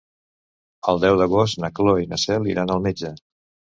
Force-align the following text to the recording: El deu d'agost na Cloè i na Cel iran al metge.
El 0.93 1.01
deu 1.03 1.19
d'agost 1.21 1.61
na 1.65 1.71
Cloè 1.81 2.01
i 2.07 2.11
na 2.15 2.19
Cel 2.23 2.51
iran 2.55 2.77
al 2.77 2.83
metge. 2.87 3.13